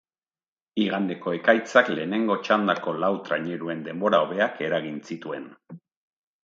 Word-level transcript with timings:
Igandeko 0.85 1.33
ekaitzak 1.39 1.91
lehenengo 1.93 2.39
txandako 2.47 2.97
lau 3.05 3.13
traineruen 3.29 3.87
denbora 3.91 4.25
hobeak 4.27 4.61
eragin 4.71 5.01
zituen. 5.13 5.49